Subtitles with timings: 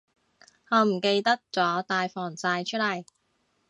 [0.71, 3.05] 我唔記得咗帶防曬出嚟